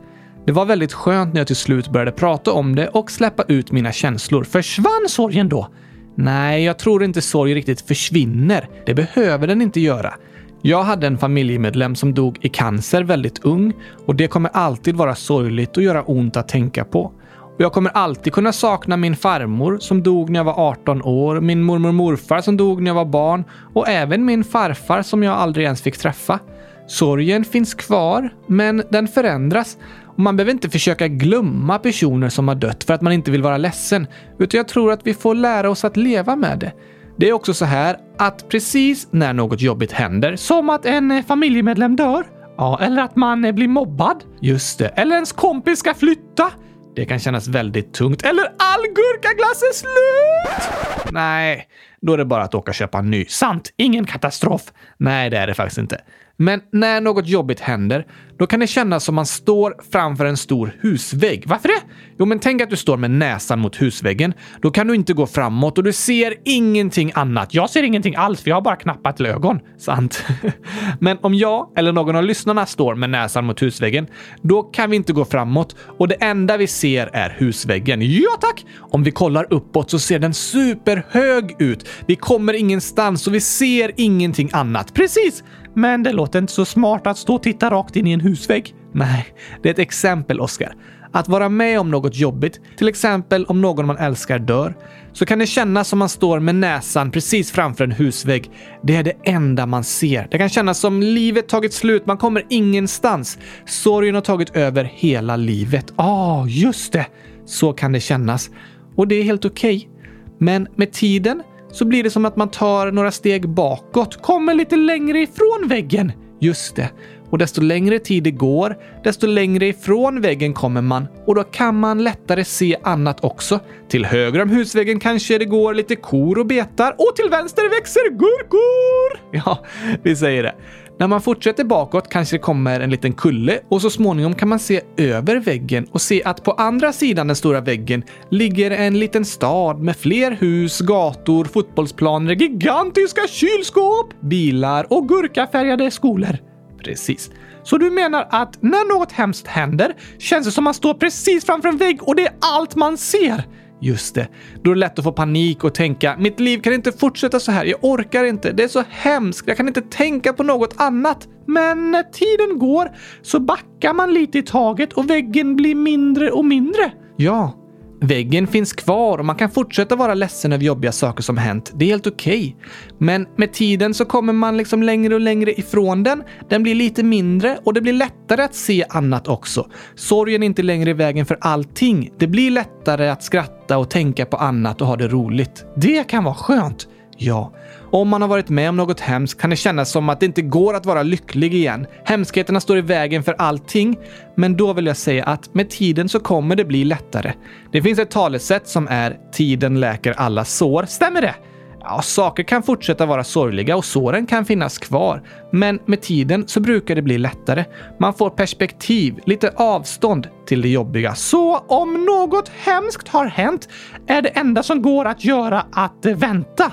[0.45, 3.71] Det var väldigt skönt när jag till slut började prata om det och släppa ut
[3.71, 4.43] mina känslor.
[4.43, 5.67] Försvann sorgen då?
[6.15, 8.69] Nej, jag tror inte sorg riktigt försvinner.
[8.85, 10.13] Det behöver den inte göra.
[10.61, 13.73] Jag hade en familjemedlem som dog i cancer väldigt ung
[14.05, 17.01] och det kommer alltid vara sorgligt och göra ont att tänka på.
[17.37, 21.41] Och jag kommer alltid kunna sakna min farmor som dog när jag var 18 år,
[21.41, 23.43] min mormor och morfar som dog när jag var barn
[23.73, 26.39] och även min farfar som jag aldrig ens fick träffa.
[26.87, 29.77] Sorgen finns kvar, men den förändras
[30.23, 33.57] man behöver inte försöka glömma personer som har dött för att man inte vill vara
[33.57, 34.07] ledsen,
[34.39, 36.71] utan jag tror att vi får lära oss att leva med det.
[37.17, 41.25] Det är också så här att precis när något jobbigt händer, som att en eh,
[41.25, 42.25] familjemedlem dör,
[42.57, 46.51] ja, eller att man eh, blir mobbad, just det, eller ens kompis ska flytta,
[46.95, 48.21] det kan kännas väldigt tungt.
[48.21, 51.11] Eller all gurkaglass är slut!
[51.11, 51.67] Nej,
[52.01, 53.25] då är det bara att åka och köpa en ny.
[53.25, 54.61] Sant, ingen katastrof.
[54.97, 56.01] Nej, det är det faktiskt inte.
[56.41, 58.05] Men när något jobbigt händer,
[58.37, 61.43] då kan det kännas som man står framför en stor husvägg.
[61.47, 61.81] Varför det?
[62.19, 64.33] Jo, men tänk att du står med näsan mot husväggen.
[64.61, 67.53] Då kan du inte gå framåt och du ser ingenting annat.
[67.53, 69.59] Jag ser ingenting alls, för jag har bara knappat till ögon.
[69.77, 70.25] Sant.
[70.99, 74.07] men om jag eller någon av lyssnarna står med näsan mot husväggen,
[74.41, 78.01] då kan vi inte gå framåt och det enda vi ser är husväggen.
[78.01, 78.65] Ja tack!
[78.79, 81.87] Om vi kollar uppåt så ser den superhög ut.
[82.05, 84.93] Vi kommer ingenstans och vi ser ingenting annat.
[84.93, 85.43] Precis!
[85.73, 88.75] Men det låter inte så smart att stå och titta rakt in i en husvägg.
[88.93, 89.25] Nej,
[89.63, 90.73] det är ett exempel, Oskar.
[91.13, 94.75] Att vara med om något jobbigt, till exempel om någon man älskar dör,
[95.13, 98.51] så kan det kännas som man står med näsan precis framför en husvägg.
[98.83, 100.27] Det är det enda man ser.
[100.31, 103.37] Det kan kännas som livet tagit slut, man kommer ingenstans.
[103.65, 105.93] Sorgen har tagit över hela livet.
[105.97, 107.07] Ja, ah, just det!
[107.45, 108.49] Så kan det kännas.
[108.95, 109.77] Och det är helt okej.
[109.77, 109.89] Okay.
[110.37, 114.75] Men med tiden så blir det som att man tar några steg bakåt, kommer lite
[114.75, 116.11] längre ifrån väggen.
[116.39, 116.89] Just det.
[117.29, 121.79] Och desto längre tid det går, desto längre ifrån väggen kommer man och då kan
[121.79, 123.59] man lättare se annat också.
[123.89, 128.09] Till höger om husväggen kanske det går lite kor och betar och till vänster växer
[128.09, 129.19] gurkor!
[129.31, 129.65] Ja,
[130.03, 130.55] vi säger det.
[131.01, 134.59] När man fortsätter bakåt kanske det kommer en liten kulle och så småningom kan man
[134.59, 139.25] se över väggen och se att på andra sidan den stora väggen ligger en liten
[139.25, 146.37] stad med fler hus, gator, fotbollsplaner, gigantiska kylskåp, bilar och gurkafärgade skolor.
[146.83, 147.31] Precis.
[147.63, 151.69] Så du menar att när något hemskt händer känns det som man står precis framför
[151.69, 153.43] en vägg och det är allt man ser?
[153.81, 154.27] Just det.
[154.63, 157.51] Då är det lätt att få panik och tänka mitt liv kan inte fortsätta så
[157.51, 157.65] här.
[157.65, 158.51] Jag orkar inte.
[158.51, 159.47] Det är så hemskt.
[159.47, 161.27] Jag kan inte tänka på något annat.
[161.47, 162.91] Men när tiden går
[163.21, 166.91] så backar man lite i taget och väggen blir mindre och mindre.
[167.17, 167.60] Ja,
[168.03, 171.71] Väggen finns kvar och man kan fortsätta vara ledsen över jobbiga saker som hänt.
[171.75, 172.55] Det är helt okej.
[172.57, 172.69] Okay.
[172.97, 176.23] Men med tiden så kommer man liksom längre och längre ifrån den.
[176.49, 179.69] Den blir lite mindre och det blir lättare att se annat också.
[179.95, 182.09] Sorgen är inte längre i vägen för allting.
[182.17, 185.65] Det blir lättare att skratta och tänka på annat och ha det roligt.
[185.75, 186.87] Det kan vara skönt.
[187.23, 187.51] Ja,
[187.91, 190.41] om man har varit med om något hemskt kan det kännas som att det inte
[190.41, 191.87] går att vara lycklig igen.
[192.05, 193.97] Hemskheterna står i vägen för allting.
[194.35, 197.33] Men då vill jag säga att med tiden så kommer det bli lättare.
[197.71, 200.85] Det finns ett talesätt som är “tiden läker alla sår”.
[200.85, 201.35] Stämmer det?
[201.79, 205.23] Ja, saker kan fortsätta vara sorgliga och såren kan finnas kvar.
[205.51, 207.65] Men med tiden så brukar det bli lättare.
[207.99, 211.15] Man får perspektiv, lite avstånd till det jobbiga.
[211.15, 213.69] Så om något hemskt har hänt
[214.07, 216.71] är det enda som går att göra att vänta.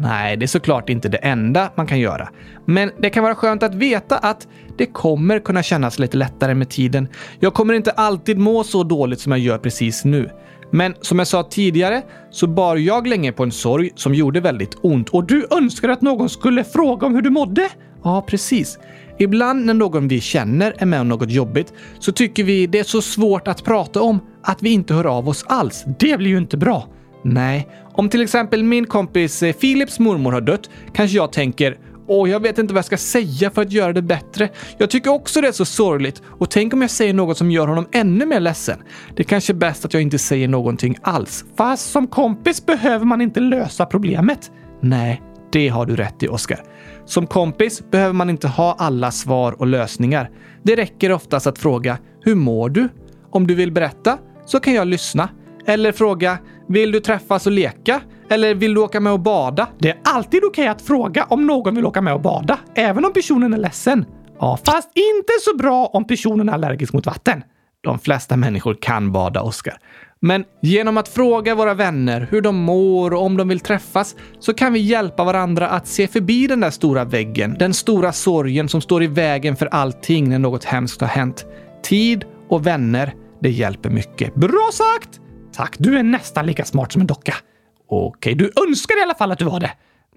[0.00, 2.28] Nej, det är såklart inte det enda man kan göra.
[2.64, 6.68] Men det kan vara skönt att veta att det kommer kunna kännas lite lättare med
[6.68, 7.08] tiden.
[7.40, 10.30] Jag kommer inte alltid må så dåligt som jag gör precis nu.
[10.70, 14.76] Men som jag sa tidigare så bar jag länge på en sorg som gjorde väldigt
[14.82, 17.68] ont och du önskar att någon skulle fråga om hur du mådde?
[18.04, 18.78] Ja, precis.
[19.18, 22.84] Ibland när någon vi känner är med om något jobbigt så tycker vi det är
[22.84, 25.84] så svårt att prata om att vi inte hör av oss alls.
[25.98, 26.88] Det blir ju inte bra.
[27.22, 31.76] Nej, om till exempel min kompis eh, Philips mormor har dött kanske jag tänker
[32.10, 34.48] Åh, jag vet inte vad jag ska säga för att göra det bättre.
[34.78, 36.22] Jag tycker också det är så sorgligt.
[36.26, 38.78] Och tänk om jag säger något som gör honom ännu mer ledsen.
[39.16, 41.44] Det är kanske är bäst att jag inte säger någonting alls.
[41.56, 44.50] Fast som kompis behöver man inte lösa problemet.
[44.80, 46.62] Nej, det har du rätt i, Oskar.
[47.04, 50.30] Som kompis behöver man inte ha alla svar och lösningar.
[50.62, 52.88] Det räcker oftast att fråga “Hur mår du?”
[53.30, 55.28] Om du vill berätta så kan jag lyssna.
[55.66, 58.00] Eller fråga “Vill du träffas och leka?”
[58.30, 59.68] Eller vill du åka med och bada?
[59.78, 63.04] Det är alltid okej okay att fråga om någon vill åka med och bada, även
[63.04, 64.04] om personen är ledsen.
[64.40, 67.42] Ja, fast inte så bra om personen är allergisk mot vatten.
[67.80, 69.78] De flesta människor kan bada, Oskar.
[70.20, 74.54] Men genom att fråga våra vänner hur de mår och om de vill träffas så
[74.54, 78.80] kan vi hjälpa varandra att se förbi den där stora väggen, den stora sorgen som
[78.80, 81.46] står i vägen för allting när något hemskt har hänt.
[81.82, 84.34] Tid och vänner, det hjälper mycket.
[84.34, 85.20] Bra sagt!
[85.58, 87.34] Tack, du är nästan lika smart som en docka.
[87.88, 89.70] Okej, du önskar i alla fall att du var det.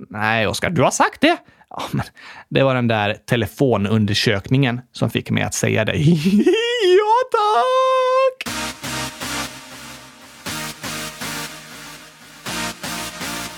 [0.10, 1.38] Nej, Oskar, du har sagt det.
[1.69, 2.06] Ja, men
[2.49, 5.93] det var den där telefonundersökningen som fick mig att säga det.
[5.97, 8.56] ja, tack!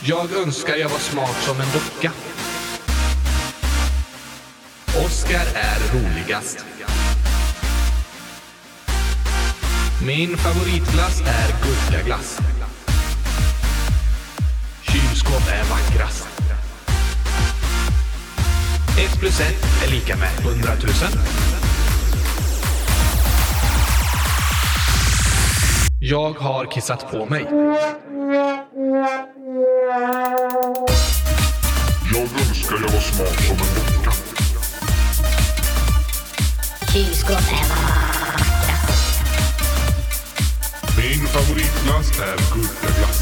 [0.04, 2.12] Jag önskar jag var smart som en docka.
[5.06, 6.66] Oskar är roligast.
[10.06, 12.40] Min favoritglass är gurkaglass
[14.94, 16.28] kylskåp är vackrast.
[19.00, 21.12] Ett plus ett är lika med hundratusen.
[26.00, 27.46] Jag har kissat på mig.
[32.14, 34.12] Jag önskar jag var smart som en docka.
[36.94, 38.03] Kylskåp är vackrast.
[41.14, 43.22] Min favoritglass är gurkaglass.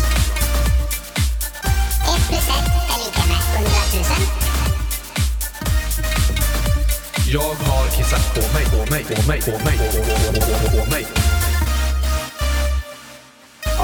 [7.32, 11.06] Jag har kissat på mig, på mig, på mig, på mig, på, på, på mig.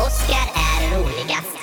[0.06, 1.58] Oskar är roligast.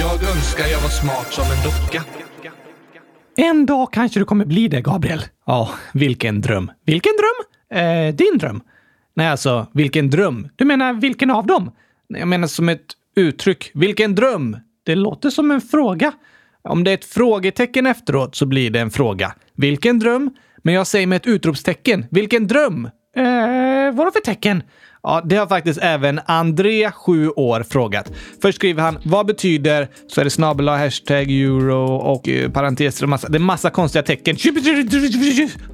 [0.00, 2.04] Jag önskar jag var smart som en docka.
[3.36, 5.24] En dag kanske du kommer bli det, Gabriel.
[5.46, 6.70] Ja, vilken dröm.
[6.86, 7.80] Vilken dröm?
[7.80, 8.62] Eh, din dröm?
[9.16, 10.48] Nej, alltså, vilken dröm?
[10.56, 11.70] Du menar vilken av dem?
[12.08, 13.70] Nej, Jag menar som ett uttryck.
[13.74, 14.56] Vilken dröm?
[14.84, 16.12] Det låter som en fråga.
[16.62, 19.34] Om det är ett frågetecken efteråt så blir det en fråga.
[19.56, 20.30] Vilken dröm?
[20.62, 22.06] Men jag säger med ett utropstecken.
[22.10, 22.84] Vilken dröm?
[23.16, 24.62] Eh, vadå för tecken?
[25.06, 28.12] Ja, det har faktiskt även André, 7 år, frågat.
[28.42, 33.08] Först skriver han “Vad betyder?” så är det snabel hashtag euro och eh, parenteser och
[33.08, 34.36] massa, det är massa konstiga tecken.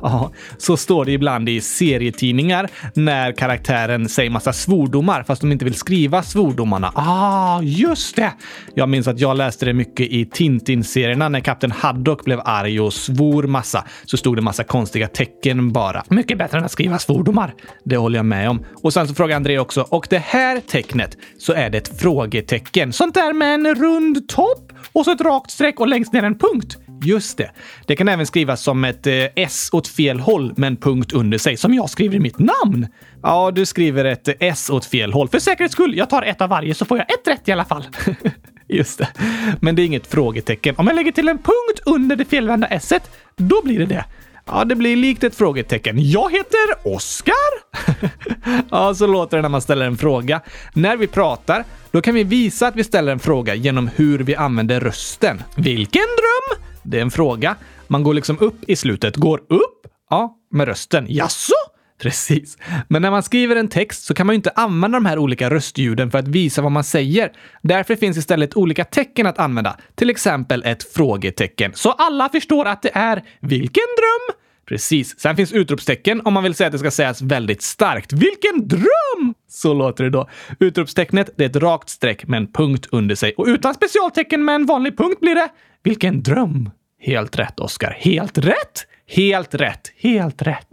[0.02, 5.64] Ja, så står det ibland i serietidningar när karaktären säger massa svordomar fast de inte
[5.64, 6.92] vill skriva svordomarna.
[6.94, 8.32] Ah, just det!
[8.74, 12.92] Jag minns att jag läste det mycket i Tintin-serierna när kapten Haddock blev arg och
[12.92, 13.84] svor massa.
[14.04, 16.04] Så stod det massa konstiga tecken bara.
[16.08, 17.54] Mycket bättre än att skriva svordomar.
[17.84, 18.64] Det håller jag med om.
[18.82, 19.86] Och sen så frågar André också.
[19.88, 22.92] Och det här tecknet så är det ett frågetecken.
[22.92, 26.38] Sånt där med en rund topp och så ett rakt streck och längst ner en
[26.38, 26.78] punkt.
[27.04, 27.50] Just det.
[27.86, 31.38] Det kan även skrivas som ett eh, S åt fel håll med en punkt under
[31.38, 32.86] sig, som jag skriver i mitt namn.
[33.22, 35.28] Ja, du skriver ett eh, S åt fel håll.
[35.28, 37.64] För säkerhets skull, jag tar ett av varje så får jag ett rätt i alla
[37.64, 37.86] fall.
[38.68, 39.08] Just det.
[39.60, 40.74] Men det är inget frågetecken.
[40.78, 42.92] Om jag lägger till en punkt under det felvända S,
[43.36, 44.04] då blir det det.
[44.52, 46.10] Ja, det blir likt ett frågetecken.
[46.10, 47.34] Jag heter Oskar.
[48.70, 50.40] ja, så låter det när man ställer en fråga.
[50.72, 54.34] När vi pratar, då kan vi visa att vi ställer en fråga genom hur vi
[54.34, 55.42] använder rösten.
[55.56, 56.62] Vilken dröm?
[56.82, 57.56] Det är en fråga.
[57.88, 59.16] Man går liksom upp i slutet.
[59.16, 59.86] Går upp?
[60.10, 61.06] Ja, med rösten.
[61.08, 61.54] Jaså?
[62.02, 62.58] Precis.
[62.88, 65.50] Men när man skriver en text så kan man ju inte använda de här olika
[65.50, 67.32] röstljuden för att visa vad man säger.
[67.62, 69.76] Därför finns istället olika tecken att använda.
[69.94, 71.72] Till exempel ett frågetecken.
[71.74, 74.39] Så alla förstår att det är “Vilken dröm?”
[74.70, 75.20] Precis.
[75.20, 78.12] Sen finns utropstecken om man vill säga att det ska sägas väldigt starkt.
[78.12, 79.34] Vilken dröm!
[79.48, 80.28] Så låter det då.
[80.60, 83.34] Utropstecknet det är ett rakt streck med en punkt under sig.
[83.36, 85.48] Och utan specialtecken med en vanlig punkt blir det
[85.82, 86.70] Vilken dröm!
[87.00, 87.96] Helt rätt, Oskar.
[88.00, 88.86] Helt rätt!
[89.06, 89.92] Helt rätt!
[89.96, 90.68] Helt rätt!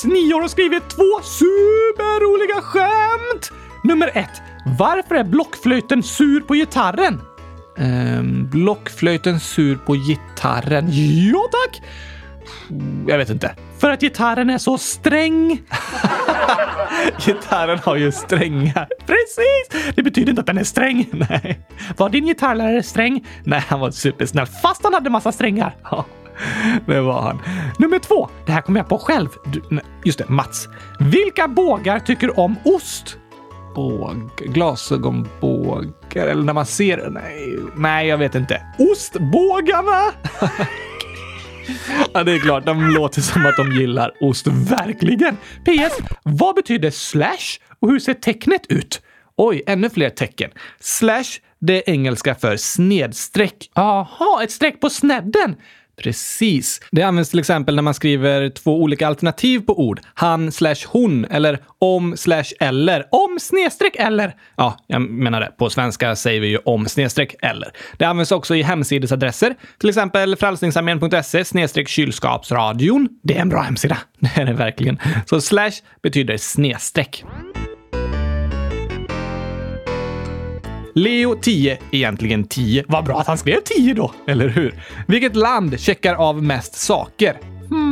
[0.00, 3.52] Mats, 9 år, har skrivit två superroliga skämt!
[3.84, 4.42] Nummer ett.
[4.78, 7.20] Varför är blockflöjten sur på gitarren?
[7.78, 10.86] Ehm, blockflöjten sur på gitarren?
[11.32, 11.82] Ja, tack!
[13.06, 13.54] Jag vet inte.
[13.78, 15.62] För att gitarren är så sträng.
[17.26, 18.88] gitarren har ju strängar.
[19.06, 19.94] Precis!
[19.94, 21.08] Det betyder inte att den är sträng.
[21.30, 21.60] Nej.
[21.96, 23.26] Var din gitarrlärare sträng?
[23.44, 25.74] Nej, han var supersnäll fast han hade massa strängar.
[26.86, 27.42] Det var han.
[27.78, 28.28] Nummer två.
[28.46, 29.28] Det här kom jag på själv.
[29.44, 30.68] Du, nej, just det, Mats.
[30.98, 33.16] Vilka bågar tycker om ost?
[33.74, 34.30] Båg...
[34.38, 36.26] Glasögonbågar?
[36.26, 37.10] Eller när man ser...
[37.10, 38.62] Nej, nej, jag vet inte.
[38.78, 40.12] Ostbågarna!
[42.12, 42.66] ja, det är klart.
[42.66, 44.46] De låter som att de gillar ost.
[44.46, 45.36] Verkligen!
[45.36, 45.98] PS.
[46.22, 49.02] Vad betyder slash och hur ser tecknet ut?
[49.36, 50.50] Oj, ännu fler tecken.
[50.80, 53.70] Slash, det är engelska för snedstreck.
[53.74, 55.56] Aha, ett streck på snedden.
[56.02, 56.80] Precis.
[56.90, 60.00] Det används till exempel när man skriver två olika alternativ på ord.
[60.14, 63.06] Han slash hon eller om slash eller.
[63.10, 64.34] Om snedstreck eller.
[64.56, 65.52] Ja, jag menar det.
[65.58, 67.72] På svenska säger vi ju om snedstreck eller.
[67.96, 69.54] Det används också i hemsidesadresser.
[69.78, 73.08] Till exempel frälsningsarmén.se snedstreck kylskapsradion.
[73.22, 73.98] Det är en bra hemsida.
[74.18, 74.98] Det är det verkligen.
[75.26, 77.24] Så slash betyder snedstreck.
[80.94, 82.84] Leo 10, egentligen 10.
[82.88, 84.82] Vad bra att han skrev 10 då, eller hur?
[85.08, 87.36] Vilket land checkar av mest saker?
[87.68, 87.90] Hmm,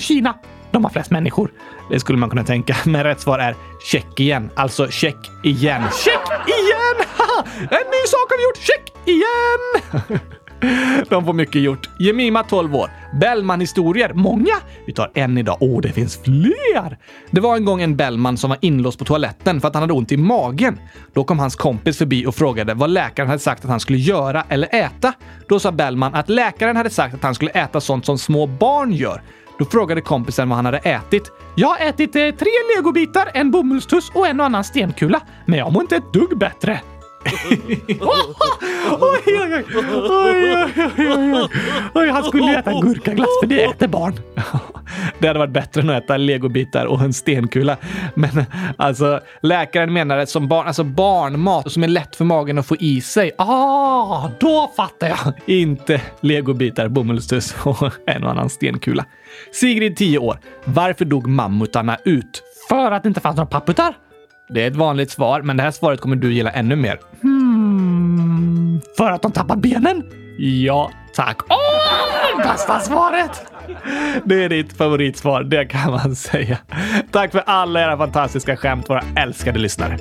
[0.00, 0.34] Kina.
[0.70, 1.50] De har flest människor.
[1.90, 3.56] Det skulle man kunna tänka, men rätt svar är
[3.90, 4.50] check igen.
[4.54, 5.82] Alltså check igen.
[6.04, 7.06] Check igen!
[7.60, 8.58] en ny sak har vi gjort!
[8.58, 9.82] Check igen!
[11.08, 11.88] De får mycket gjort.
[11.98, 12.90] Jemima 12 år.
[13.20, 14.12] Bellman-historier.
[14.14, 14.54] Många.
[14.86, 15.56] Vi tar en idag.
[15.60, 16.98] Åh, oh, det finns fler!
[17.30, 19.92] Det var en gång en Bellman som var inlåst på toaletten för att han hade
[19.92, 20.80] ont i magen.
[21.12, 24.44] Då kom hans kompis förbi och frågade vad läkaren hade sagt att han skulle göra
[24.48, 25.12] eller äta.
[25.48, 28.92] Då sa Bellman att läkaren hade sagt att han skulle äta sånt som små barn
[28.92, 29.22] gör.
[29.58, 31.32] Då frågade kompisen vad han hade ätit.
[31.56, 35.20] Jag har ätit eh, tre legobitar, en bomullstuss och en och annan stenkula.
[35.46, 36.80] Men jag mår inte ett dugg bättre
[37.24, 40.44] oj, oj, oj, oj,
[40.98, 41.48] oj,
[41.94, 44.20] oj, Han skulle äta gurkaglass för det äter barn.
[45.18, 47.76] Det hade varit bättre än att äta legobitar och en stenkula.
[48.14, 48.44] Men
[48.76, 53.00] alltså, läkaren menade som barn, alltså barnmat som är lätt för magen att få i
[53.00, 53.30] sig.
[53.38, 55.18] Ah, då fattar jag!
[55.46, 59.04] Inte legobitar, bomullstuss och en och annan stenkula.
[59.52, 60.38] Sigrid, 10 år.
[60.64, 62.42] Varför dog mammutarna ut?
[62.68, 63.94] För att det inte fanns några papputar?
[64.48, 67.00] Det är ett vanligt svar, men det här svaret kommer du gilla ännu mer.
[67.22, 70.02] Hmm, för att de tappar benen?
[70.38, 71.38] Ja, tack.
[71.48, 73.42] Åh, oh, bästa svaret!
[74.24, 76.58] Det är ditt favoritsvar, det kan man säga.
[77.10, 79.98] Tack för alla era fantastiska skämt, våra älskade lyssnare.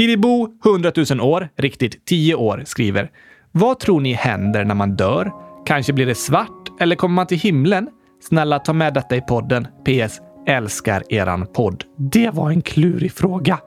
[0.00, 3.10] Tidibo, 100 000 år, riktigt 10 år, skriver
[3.52, 5.32] Vad tror ni händer när man dör?
[5.66, 7.88] Kanske blir det svart eller kommer man till himlen?
[8.28, 9.66] Snälla ta med detta i podden.
[9.84, 10.20] PS.
[10.46, 11.84] Älskar eran podd.
[11.96, 13.58] Det var en klurig fråga.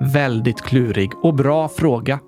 [0.00, 2.18] Väldigt klurig och bra fråga.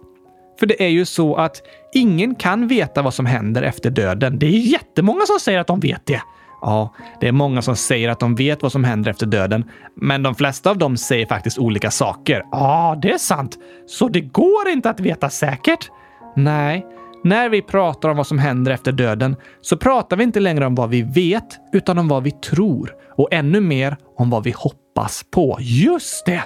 [0.60, 1.62] För det är ju så att
[1.94, 4.38] ingen kan veta vad som händer efter döden.
[4.38, 6.22] Det är jättemånga som säger att de vet det.
[6.60, 10.22] Ja, det är många som säger att de vet vad som händer efter döden, men
[10.22, 12.44] de flesta av dem säger faktiskt olika saker.
[12.50, 13.58] Ja, det är sant.
[13.86, 15.90] Så det går inte att veta säkert?
[16.36, 16.86] Nej,
[17.24, 20.74] när vi pratar om vad som händer efter döden så pratar vi inte längre om
[20.74, 22.94] vad vi vet, utan om vad vi tror.
[23.16, 25.56] Och ännu mer om vad vi hoppas på.
[25.60, 26.42] Just det!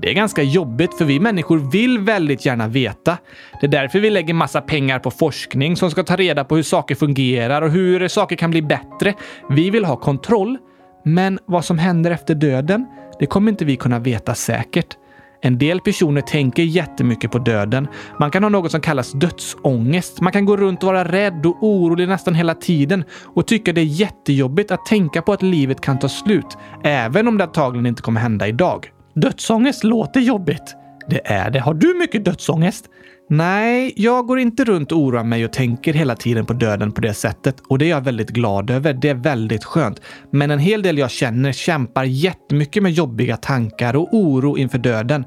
[0.00, 3.18] Det är ganska jobbigt för vi människor vill väldigt gärna veta.
[3.60, 6.62] Det är därför vi lägger massa pengar på forskning som ska ta reda på hur
[6.62, 9.14] saker fungerar och hur saker kan bli bättre.
[9.50, 10.58] Vi vill ha kontroll.
[11.04, 12.86] Men vad som händer efter döden,
[13.18, 14.96] det kommer inte vi kunna veta säkert.
[15.40, 17.88] En del personer tänker jättemycket på döden.
[18.18, 20.20] Man kan ha något som kallas dödsångest.
[20.20, 23.80] Man kan gå runt och vara rädd och orolig nästan hela tiden och tycka det
[23.80, 28.02] är jättejobbigt att tänka på att livet kan ta slut, även om det antagligen inte
[28.02, 28.90] kommer hända idag.
[29.16, 30.76] Dödsångest låter jobbigt.
[31.08, 31.60] Det är det.
[31.60, 32.84] Har du mycket dödsångest?
[33.28, 37.00] Nej, jag går inte runt och oroar mig och tänker hela tiden på döden på
[37.00, 38.92] det sättet och det är jag väldigt glad över.
[38.92, 40.00] Det är väldigt skönt.
[40.30, 45.24] Men en hel del jag känner kämpar jättemycket med jobbiga tankar och oro inför döden.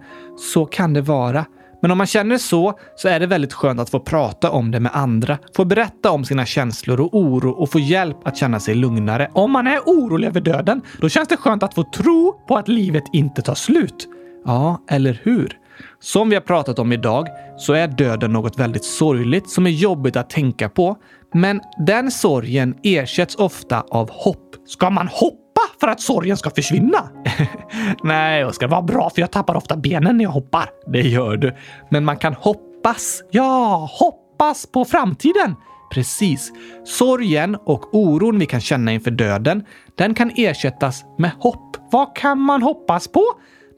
[0.53, 1.45] Så kan det vara.
[1.81, 4.79] Men om man känner så, så är det väldigt skönt att få prata om det
[4.79, 8.75] med andra, få berätta om sina känslor och oro och få hjälp att känna sig
[8.75, 9.29] lugnare.
[9.33, 12.67] Om man är orolig över döden, då känns det skönt att få tro på att
[12.67, 14.07] livet inte tar slut.
[14.45, 15.57] Ja, eller hur?
[15.99, 20.15] Som vi har pratat om idag så är döden något väldigt sorgligt som är jobbigt
[20.15, 20.97] att tänka på.
[21.33, 24.55] Men den sorgen ersätts ofta av hopp.
[24.67, 27.09] Ska man hoppa för att sorgen ska försvinna?
[28.03, 30.69] Nej, Oskar, vad bra för jag tappar ofta benen när jag hoppar.
[30.87, 31.55] Det gör du.
[31.89, 33.23] Men man kan hoppas.
[33.31, 35.55] Ja, hoppas på framtiden.
[35.93, 36.51] Precis.
[36.85, 39.65] Sorgen och oron vi kan känna inför döden,
[39.95, 41.77] den kan ersättas med hopp.
[41.91, 43.23] Vad kan man hoppas på?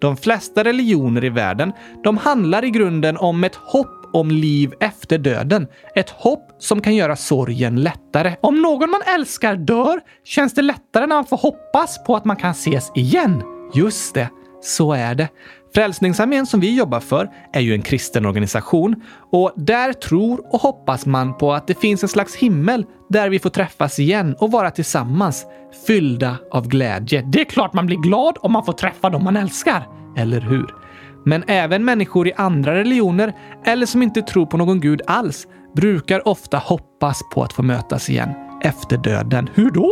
[0.02, 5.17] De flesta religioner i världen, de handlar i grunden om ett hopp om liv efter
[5.17, 5.67] döden.
[5.95, 8.36] Ett hopp som kan göra sorgen lättare.
[8.41, 12.36] Om någon man älskar dör känns det lättare när man får hoppas på att man
[12.36, 13.43] kan ses igen.
[13.74, 14.30] Just det,
[14.62, 15.28] så är det.
[15.74, 18.95] Frälsningsarmén som vi jobbar för är ju en kristen organisation
[19.32, 23.39] och där tror och hoppas man på att det finns en slags himmel där vi
[23.39, 25.45] får träffas igen och vara tillsammans,
[25.88, 27.21] fyllda av glädje.
[27.32, 30.76] Det är klart man blir glad om man får träffa dem man älskar, eller hur?
[31.25, 33.34] Men även människor i andra religioner,
[33.65, 38.10] eller som inte tror på någon gud alls, brukar ofta hoppas på att få mötas
[38.10, 38.29] igen
[38.63, 39.49] efter döden.
[39.53, 39.91] Hur då?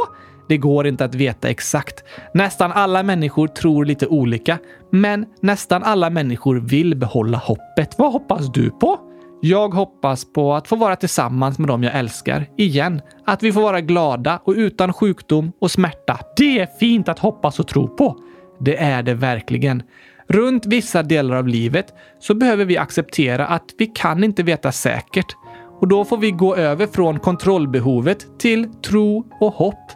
[0.49, 2.03] Det går inte att veta exakt.
[2.33, 4.57] Nästan alla människor tror lite olika,
[4.91, 7.95] men nästan alla människor vill behålla hoppet.
[7.97, 8.99] Vad hoppas du på?
[9.41, 13.01] Jag hoppas på att få vara tillsammans med dem jag älskar igen.
[13.25, 16.19] Att vi får vara glada och utan sjukdom och smärta.
[16.37, 18.17] Det är fint att hoppas och tro på.
[18.59, 19.83] Det är det verkligen.
[20.31, 25.35] Runt vissa delar av livet så behöver vi acceptera att vi kan inte veta säkert.
[25.79, 29.91] Och då får vi gå över från kontrollbehovet till tro och hopp.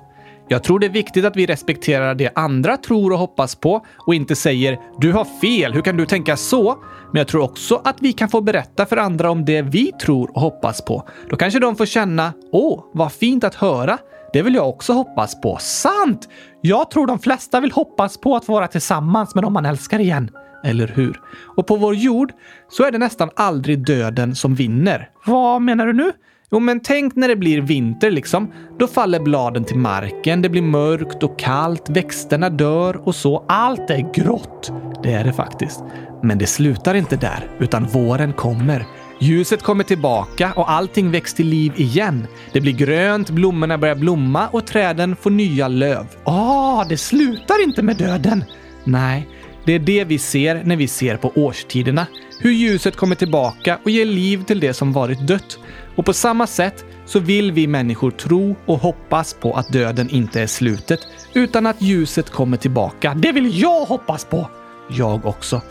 [0.47, 4.15] Jag tror det är viktigt att vi respekterar det andra tror och hoppas på och
[4.15, 6.77] inte säger “du har fel, hur kan du tänka så?”
[7.11, 10.31] Men jag tror också att vi kan få berätta för andra om det vi tror
[10.35, 11.07] och hoppas på.
[11.29, 13.97] Då kanske de får känna “åh, vad fint att höra,
[14.33, 16.29] det vill jag också hoppas på.” Sant!
[16.61, 19.99] Jag tror de flesta vill hoppas på att få vara tillsammans med dem man älskar
[19.99, 20.29] igen.
[20.63, 21.21] Eller hur?
[21.57, 22.31] Och på vår jord
[22.69, 25.09] så är det nästan aldrig döden som vinner.
[25.25, 26.11] Vad menar du nu?
[26.51, 28.51] Jo, men tänk när det blir vinter liksom.
[28.79, 33.45] Då faller bladen till marken, det blir mörkt och kallt, växterna dör och så.
[33.47, 34.71] Allt är grått.
[35.03, 35.83] Det är det faktiskt.
[36.23, 38.85] Men det slutar inte där, utan våren kommer.
[39.19, 42.28] Ljuset kommer tillbaka och allting väcks till liv igen.
[42.52, 46.06] Det blir grönt, blommorna börjar blomma och träden får nya löv.
[46.23, 48.43] Ah, det slutar inte med döden!
[48.84, 49.28] Nej,
[49.65, 52.08] det är det vi ser när vi ser på årstiderna.
[52.39, 55.60] Hur ljuset kommer tillbaka och ger liv till det som varit dött.
[55.95, 60.41] Och på samma sätt så vill vi människor tro och hoppas på att döden inte
[60.41, 60.99] är slutet,
[61.34, 63.13] utan att ljuset kommer tillbaka.
[63.13, 64.49] Det vill jag hoppas på!
[64.89, 65.62] Jag också.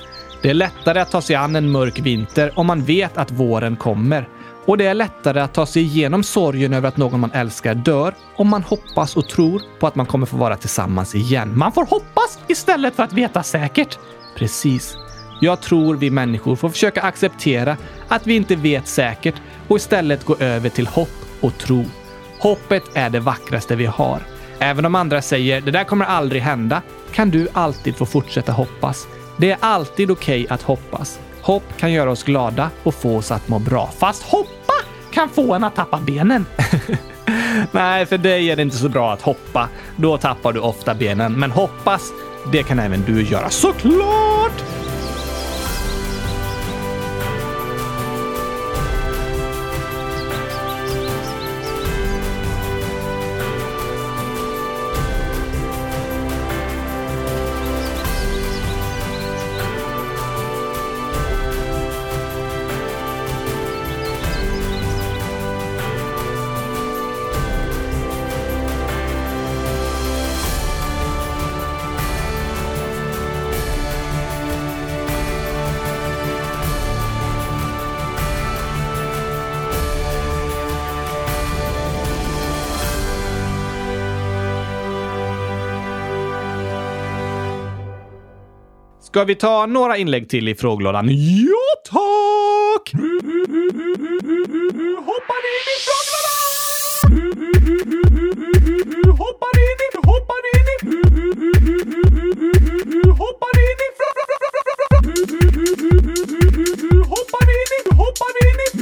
[0.42, 3.76] Det är lättare att ta sig an en mörk vinter om man vet att våren
[3.76, 4.28] kommer.
[4.66, 8.14] Och det är lättare att ta sig igenom sorgen över att någon man älskar dör
[8.36, 11.58] om man hoppas och tror på att man kommer få vara tillsammans igen.
[11.58, 13.98] Man får hoppas istället för att veta säkert.
[14.36, 14.96] Precis.
[15.40, 17.76] Jag tror vi människor får försöka acceptera
[18.08, 19.34] att vi inte vet säkert
[19.68, 21.84] och istället gå över till hopp och tro.
[22.40, 24.18] Hoppet är det vackraste vi har.
[24.58, 29.06] Även om andra säger “det där kommer aldrig hända” kan du alltid få fortsätta hoppas.
[29.36, 31.20] Det är alltid okej okay att hoppas.
[31.42, 33.90] Hopp kan göra oss glada och få oss att må bra.
[33.98, 34.72] Fast hoppa
[35.12, 36.46] kan få en att tappa benen.
[37.70, 39.68] Nej, för dig är det inte så bra att hoppa.
[39.96, 41.32] Då tappar du ofta benen.
[41.32, 42.02] Men hoppas,
[42.52, 43.50] det kan även du göra.
[43.50, 44.64] Såklart!
[89.12, 91.08] Ska vi ta några inlägg till i frågelådan?
[91.10, 92.92] Ja, tack!
[95.06, 96.32] Hoppar in i frågelådan!
[99.18, 100.78] Hoppar in i, hoppar in i,
[103.10, 104.24] hoppar in i, frå-
[107.08, 108.72] hoppar in i, hoppar in i.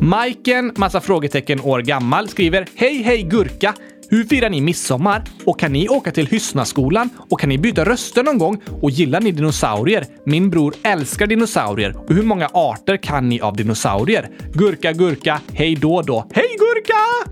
[0.00, 3.74] Majken, massa frågetecken år gammal, skriver Hej hej gurka!
[4.12, 5.22] Hur firar ni midsommar?
[5.44, 7.10] Och kan ni åka till Hyssnaskolan?
[7.30, 8.62] Och kan ni byta röster någon gång?
[8.82, 10.06] Och gillar ni dinosaurier?
[10.24, 11.96] Min bror älskar dinosaurier.
[11.96, 14.28] Och hur många arter kan ni av dinosaurier?
[14.52, 16.26] Gurka, gurka, hej då då.
[16.32, 17.30] Hej gurka!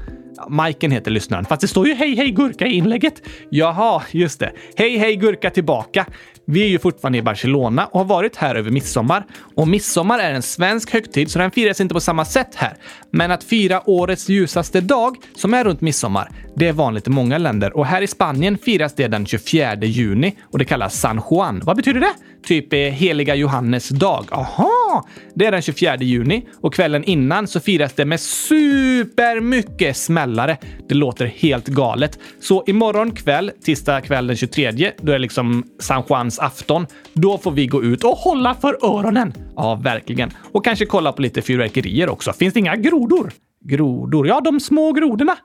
[0.48, 3.22] Majken heter lyssnaren, fast det står ju hej hej gurka i inlägget.
[3.50, 4.52] Jaha, just det.
[4.76, 6.06] Hej hej gurka tillbaka.
[6.50, 9.26] Vi är ju fortfarande i Barcelona och har varit här över midsommar.
[9.54, 12.76] Och midsommar är en svensk högtid så den firas inte på samma sätt här.
[13.10, 17.38] Men att fira årets ljusaste dag, som är runt midsommar, det är vanligt i många
[17.38, 17.76] länder.
[17.76, 21.60] Och här i Spanien firas det den 24 juni och det kallas San Juan.
[21.64, 22.12] Vad betyder det?
[22.42, 24.26] Typ eh, heliga Johannes dag.
[24.30, 25.04] Aha!
[25.34, 30.56] Det är den 24 juni och kvällen innan så firas det med supermycket smällare.
[30.88, 32.18] Det låter helt galet.
[32.40, 36.86] Så imorgon kväll, tisdag kväll den 23, då är det liksom San Juans afton.
[37.12, 39.32] Då får vi gå ut och hålla för öronen.
[39.56, 40.30] Ja, verkligen.
[40.52, 42.32] Och kanske kolla på lite fyrverkerier också.
[42.32, 43.32] Finns det inga grodor?
[43.64, 44.28] Grodor?
[44.28, 45.36] Ja, de små grodorna.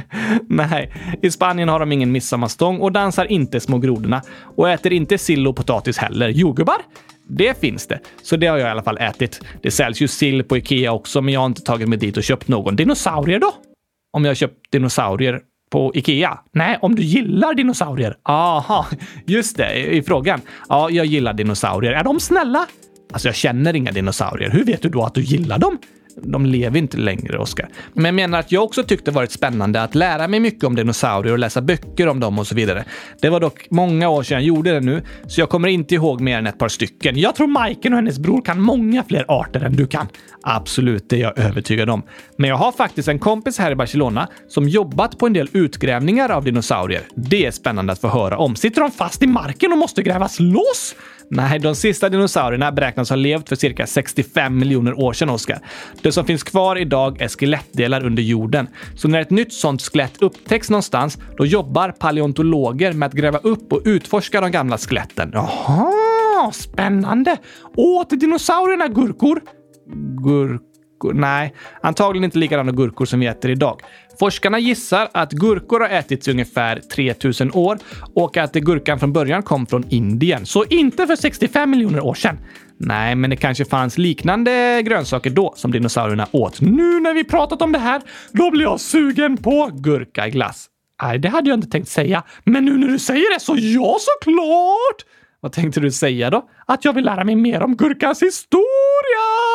[0.48, 0.92] Nej,
[1.22, 4.22] i Spanien har de ingen midsommarstång och dansar inte små grodorna.
[4.56, 6.28] Och äter inte sill och potatis heller.
[6.28, 6.76] Jordgubbar?
[7.28, 8.00] Det finns det.
[8.22, 9.40] Så det har jag i alla fall ätit.
[9.62, 12.22] Det säljs ju sill på Ikea också, men jag har inte tagit mig dit och
[12.22, 12.76] köpt någon.
[12.76, 13.52] Dinosaurier då?
[14.12, 15.40] Om jag har köpt dinosaurier
[15.70, 16.38] på Ikea?
[16.52, 18.16] Nej, om du gillar dinosaurier.
[18.22, 18.86] Aha,
[19.26, 20.40] just det, i i frågan.
[20.68, 21.92] Ja, jag gillar dinosaurier.
[21.92, 22.66] Är de snälla?
[23.12, 24.50] Alltså, jag känner inga dinosaurier.
[24.50, 25.78] Hur vet du då att du gillar dem?
[26.16, 27.68] De lever inte längre, Oskar.
[27.92, 30.74] Men jag menar att jag också tyckte det varit spännande att lära mig mycket om
[30.76, 32.84] dinosaurier och läsa böcker om dem och så vidare.
[33.20, 36.20] Det var dock många år sedan jag gjorde det nu, så jag kommer inte ihåg
[36.20, 37.18] mer än ett par stycken.
[37.18, 40.08] Jag tror Majken och hennes bror kan många fler arter än du kan.
[40.42, 42.02] Absolut, det är jag övertygad om.
[42.36, 46.28] Men jag har faktiskt en kompis här i Barcelona som jobbat på en del utgrävningar
[46.28, 47.02] av dinosaurier.
[47.14, 48.56] Det är spännande att få höra om.
[48.56, 50.94] Sitter de fast i marken och måste grävas loss?
[51.32, 55.58] Nej, de sista dinosaurierna beräknas ha levt för cirka 65 miljoner år sedan, Oskar.
[56.02, 58.68] Det som finns kvar idag är skelettdelar under jorden.
[58.96, 63.72] Så när ett nytt sånt skelett upptäcks någonstans, då jobbar paleontologer med att gräva upp
[63.72, 65.30] och utforska de gamla skeletten.
[65.32, 67.36] Jaha, spännande!
[67.76, 69.40] Åt dinosaurierna gurkor?
[70.24, 71.12] Gurkor?
[71.12, 73.80] Nej, antagligen inte likadana gurkor som vi äter idag.
[74.20, 77.78] Forskarna gissar att gurkor har ätits i ungefär 3000 år
[78.14, 80.46] och att gurkan från början kom från Indien.
[80.46, 82.38] Så inte för 65 miljoner år sedan.
[82.76, 86.60] Nej, men det kanske fanns liknande grönsaker då som dinosaurierna åt.
[86.60, 88.02] Nu när vi pratat om det här,
[88.32, 90.66] då blir jag sugen på gurkaglass.
[91.02, 92.22] Nej, det hade jag inte tänkt säga.
[92.44, 95.04] Men nu när du säger det så ja, såklart!
[95.40, 96.48] Vad tänkte du säga då?
[96.66, 99.49] Att jag vill lära mig mer om gurkans historia!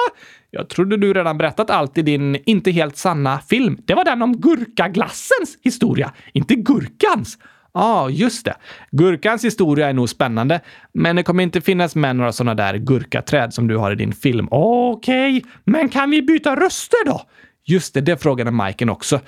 [0.55, 3.77] Jag trodde du redan berättat allt i din inte helt sanna film.
[3.85, 7.37] Det var den om gurkaglassens historia, inte gurkans.
[7.73, 8.55] Ja, ah, just det.
[8.91, 10.61] Gurkans historia är nog spännande,
[10.93, 14.13] men det kommer inte finnas med några sådana där gurkaträd som du har i din
[14.13, 14.47] film.
[14.51, 17.21] Okej, men kan vi byta röster då?
[17.65, 19.19] Just det, det frågade Majken också.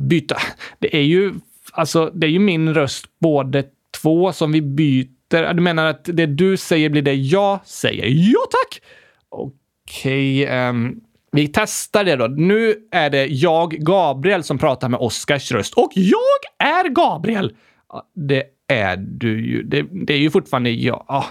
[0.00, 0.36] Byta?
[0.78, 1.34] Det är ju,
[1.72, 3.62] alltså, det är ju min röst båda
[4.02, 5.54] två som vi byter.
[5.54, 8.06] Du menar att det du säger blir det jag säger?
[8.06, 8.82] Ja, tack!
[9.28, 9.65] Okej,
[10.04, 11.00] ehm,
[11.32, 12.26] vi testar det då.
[12.26, 15.74] Nu är det jag, Gabriel, som pratar med Oskars röst.
[15.74, 17.52] Och jag är Gabriel!
[17.88, 19.62] Ja, Det är du ju.
[19.62, 21.04] Det, det är ju fortfarande jag.
[21.08, 21.24] Ah,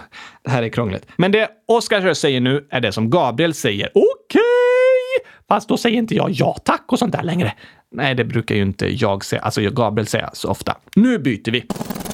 [0.44, 1.06] det här är krångligt.
[1.16, 3.90] Men det Oskars röst säger nu är det som Gabriel säger.
[3.94, 4.42] Okej!
[5.48, 7.52] Fast då säger inte jag ja tack och sånt där längre.
[7.90, 10.76] Nej, det brukar ju inte jag säga, alltså Gabriel säger så ofta.
[10.96, 11.64] Nu byter vi.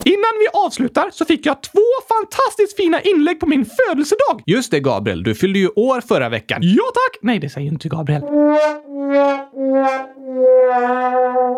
[0.04, 4.42] Innan vi avslutar så fick jag två fantastiskt fina inlägg på min födelsedag.
[4.46, 5.22] Just det, Gabriel.
[5.22, 6.58] Du fyllde ju år förra veckan.
[6.62, 7.18] Ja, tack!
[7.22, 8.22] Nej, det säger inte Gabriel.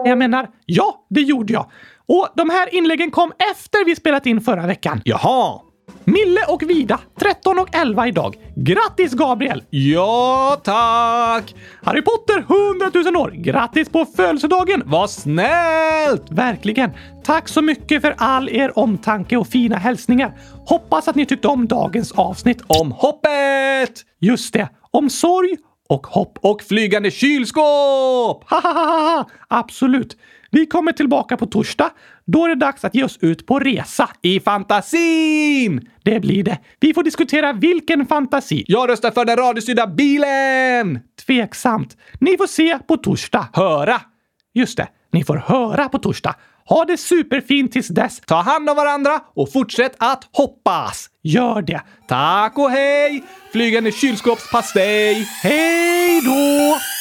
[0.04, 1.70] Jag menar, ja, det gjorde jag.
[2.06, 5.00] Och de här inläggen kom efter vi spelat in förra veckan.
[5.04, 5.60] Jaha!
[6.04, 8.36] Mille och Vida, 13 och 11 idag.
[8.56, 9.62] Grattis Gabriel!
[9.70, 11.54] Ja, tack!
[11.82, 13.30] Harry Potter, 100 000 år.
[13.30, 14.82] Grattis på födelsedagen!
[14.84, 16.30] Vad snällt!
[16.30, 16.90] Verkligen.
[17.24, 20.32] Tack så mycket för all er omtanke och fina hälsningar.
[20.66, 24.02] Hoppas att ni tyckte om dagens avsnitt om hoppet!
[24.20, 25.56] Just det, om sorg
[25.88, 28.44] och hopp och flygande kylskåp!
[28.46, 29.24] Hahaha!
[29.48, 30.16] Absolut.
[30.54, 31.90] Vi kommer tillbaka på torsdag.
[32.24, 35.88] Då är det dags att ge oss ut på resa i fantasin!
[36.02, 36.58] Det blir det.
[36.80, 38.64] Vi får diskutera vilken fantasi.
[38.66, 41.00] Jag röstar för den radiostyrda bilen!
[41.26, 41.96] Tveksamt.
[42.20, 43.48] Ni får se på torsdag.
[43.52, 44.00] Höra!
[44.54, 46.34] Just det, ni får höra på torsdag.
[46.68, 48.20] Ha det superfint tills dess.
[48.20, 51.10] Ta hand om varandra och fortsätt att hoppas.
[51.22, 51.82] Gör det.
[52.08, 53.24] Tack och hej!
[53.52, 55.28] Flygande kylskåpspastej.
[55.42, 56.93] Hej då!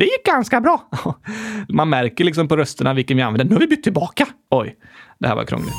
[0.00, 0.88] Det gick ganska bra.
[1.68, 3.44] Man märker liksom på rösterna vilken vi använder.
[3.44, 4.26] Nu har vi bytt tillbaka.
[4.50, 4.76] Oj,
[5.18, 5.74] det här var krångligt.